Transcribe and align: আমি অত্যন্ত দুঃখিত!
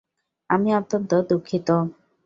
আমি 0.49 0.69
অত্যন্ত 0.75 1.11
দুঃখিত! 1.29 1.67